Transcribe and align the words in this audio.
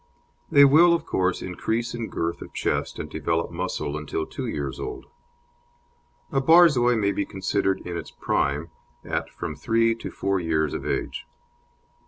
They 0.49 0.65
will, 0.65 0.95
of 0.95 1.05
course, 1.05 1.43
increase 1.43 1.93
in 1.93 2.07
girth 2.09 2.41
of 2.41 2.55
chest 2.55 2.97
and 2.97 3.07
develop 3.07 3.51
muscle 3.51 3.95
until 3.95 4.25
two 4.25 4.47
years 4.47 4.79
old; 4.79 5.05
a 6.31 6.41
Borzoi 6.41 6.95
may 6.95 7.11
be 7.11 7.23
considered 7.23 7.81
in 7.81 7.95
its 7.95 8.09
prime 8.09 8.71
at 9.05 9.29
from 9.29 9.55
three 9.55 9.93
to 9.93 10.09
four 10.09 10.39
years 10.39 10.73
of 10.73 10.87
age. 10.87 11.27